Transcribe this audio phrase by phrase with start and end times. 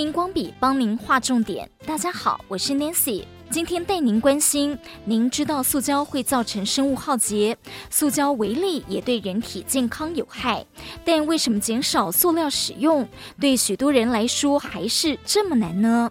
[0.00, 1.70] 荧光笔帮您画重点。
[1.86, 4.78] 大家好，我是 Nancy，今天带您关心。
[5.04, 7.54] 您知道塑胶会造成生物浩劫，
[7.90, 10.64] 塑胶微粒也对人体健康有害。
[11.04, 13.06] 但为什么减少塑料使用，
[13.38, 16.10] 对许多人来说还是这么难呢？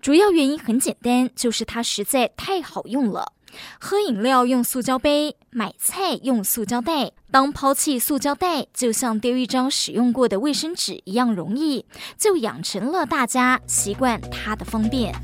[0.00, 3.32] 主要原因很简单，就是它实在太好用了。
[3.80, 7.12] 喝饮料用塑胶杯，买菜用塑胶袋。
[7.30, 11.84] 当抛弃塑胶袋就像丢一张使用过的卫生纸一样容易，
[12.16, 15.14] 就养成了大家习惯它的方便。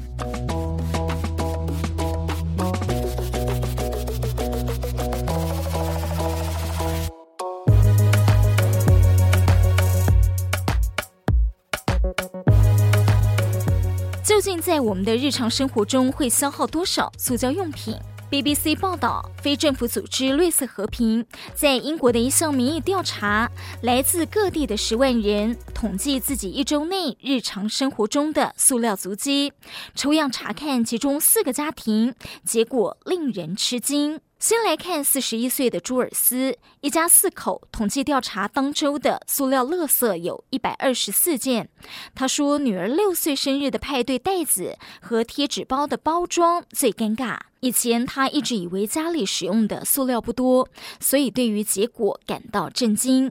[14.24, 17.94] 究竟在我们的日常生活中会消耗多少塑胶用品
[18.32, 23.50] ？BBC 报道，非政府组织绿色和平在英国的一项民意调查，
[23.82, 29.52] 来自各地的十万人统计自己一周内日常生活中的塑料足迹，
[29.94, 34.18] 抽样查看其中四个家庭，结果令人吃惊。
[34.42, 41.68] 先来看四十一岁的朱尔斯，一家四口统计调查当周的塑料垃圾有一百二十四件。
[42.12, 47.38] 他说，女儿六岁生日的派对袋子和贴纸包的包装最尴尬。
[47.60, 53.30] 以前他一直以为家里使用的塑料不多，所以对于结果感到震惊。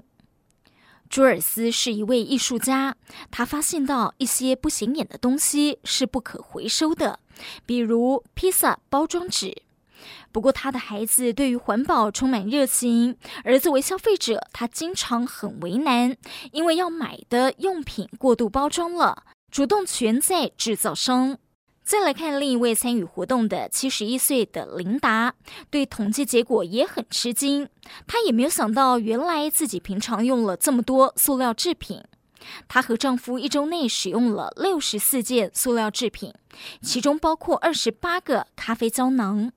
[1.09, 2.95] 朱尔斯是一位艺术家，
[3.29, 7.19] 他发现到一些不显眼的东西是不可回收的，
[7.65, 9.63] 比如披萨包装纸。
[10.31, 16.15] 不过，他的孩子对于环保充满热情，而作为消费者，他经常很为难，
[16.51, 21.37] 因为要买的用品过度包装了，主动权在制造商。
[21.83, 25.33] 再来看另一位参与活动的七十一岁的琳达，
[25.69, 27.67] 对统计结果也很吃惊，
[28.07, 32.01] 她也没有想到，原来自己平常用了这么多塑料制品。
[32.67, 36.33] 她和丈夫一周内使用了六十四件塑料制品，
[36.81, 39.51] 其中包括二十八个咖啡胶囊。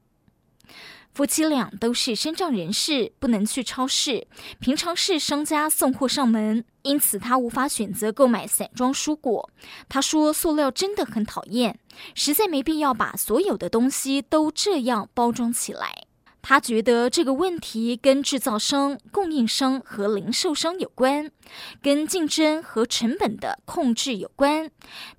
[1.13, 4.27] 夫妻俩都是身障人士，不能去超市。
[4.59, 9.49] 平常是商家送货上门，因此他无法选择购买散装蔬果。
[9.89, 11.79] 他说：“塑料真的很讨厌，
[12.17, 16.07] 实在没必要把所有的东西都这样包装起来。”
[16.43, 21.31] 他觉得这个问题跟制造商、供应商和零售商有关，
[21.81, 24.71] 跟竞争和成本的控制有关。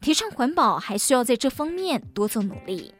[0.01, 2.93] 提倡环保，还需要在这方面多做努力。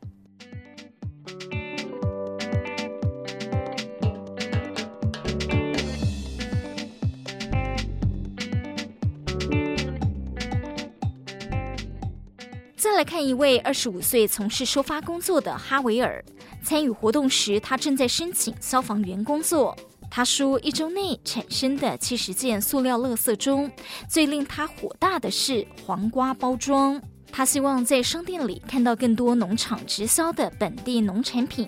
[12.86, 16.24] 再来看一位二十五岁从事收发工作的哈维尔，
[16.62, 19.76] 参与活动时，他正在申请消防员工作。
[20.12, 23.72] 他说，一周内产生的七十件塑料垃圾中，
[24.08, 27.02] 最令他火大的是黄瓜包装。
[27.32, 31.68] 他希望在商店里看到更多农场直销的本地农产品，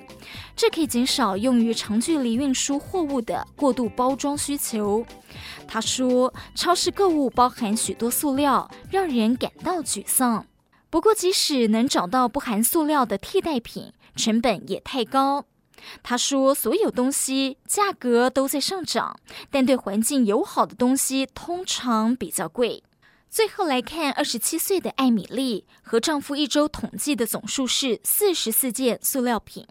[0.56, 5.04] 这可以减少用于长距离运输货物的过度包装需求。
[5.68, 10.46] 他说，超市购物包含许多塑料，让人感到沮丧。
[10.90, 15.46] 不过，即使能找到不含塑料的替代品，成本也太高。
[16.02, 19.20] 他说，所有东西价格都在上涨，
[19.52, 22.84] 但对环境友好的东西通常比较贵。
[23.30, 29.68] 最后来看，二十七岁的艾米丽和丈夫一周统计的总数是四十四件塑料品，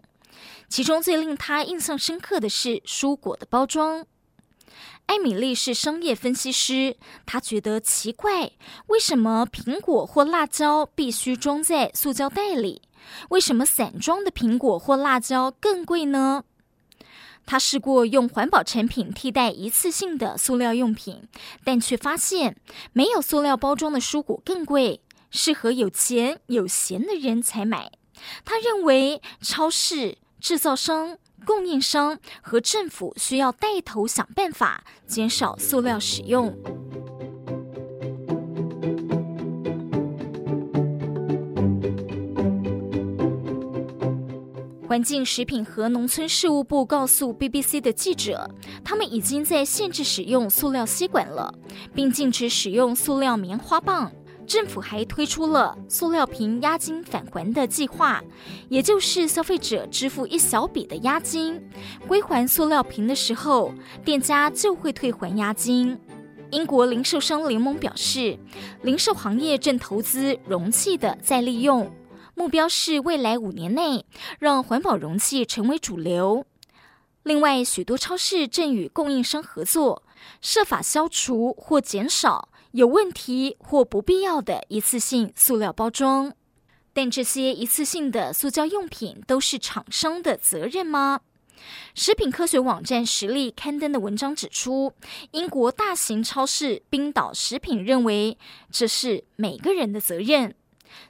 [0.69, 4.05] 其中最令她印象深刻的是蔬果的包装。
[5.07, 8.51] 艾米丽是商业分析师，她觉得奇怪，
[8.87, 12.81] 为什么苹果或辣椒必须装在塑胶袋里？
[13.29, 16.43] 为什么散装的苹果或辣椒更贵呢？
[17.45, 21.29] 她试过用环保产品替代一次性的塑料用品，
[21.63, 22.57] 但却发现
[22.91, 24.99] 没有塑料包装的蔬果更贵，
[25.31, 27.93] 适合有钱有闲的人才买。
[28.43, 31.17] 她认为超市、制造商。
[31.45, 36.55] 供应商和政府需要带头想办法减少塑料使用。
[44.87, 48.49] 环境、食品和农村事务部告诉 BBC 的记者，
[48.83, 51.53] 他们已经在限制使用塑料吸管了，
[51.93, 54.11] 并禁止使用塑料棉花棒。
[54.47, 58.23] 政府还推出了塑料瓶押金返还的计划，
[58.69, 61.61] 也就是消费者支付一小笔的押金，
[62.07, 63.73] 归还塑料瓶的时候，
[64.05, 65.99] 店家就会退还押金。
[66.51, 68.39] 英国零售商联盟表示，
[68.81, 71.93] 零售行业正投资容器的再利用，
[72.33, 74.05] 目标是未来五年内
[74.39, 76.45] 让环保容器成为主流。
[77.23, 80.03] 另外，许多超市正与供应商合作，
[80.39, 82.47] 设法消除或减少。
[82.77, 86.31] 有问题或不必要的一次性塑料包装。
[86.93, 91.21] 但这些一次性的塑胶用品都是厂商的责任吗？
[91.95, 94.93] 食品科学网站实力刊登的文章指出，
[95.31, 98.37] 英国大型超市冰岛食品认为
[98.71, 100.53] 这是每个人的责任。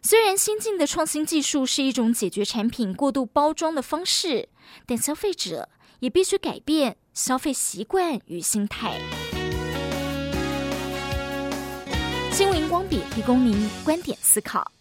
[0.02, 4.48] 虽然先进的创新技术是一种解决产品过度包装的方式，
[4.86, 5.68] 但消费者
[6.00, 9.27] 也必须改变消费习惯与心态。
[12.38, 14.77] 心灵光笔提供您观点思考。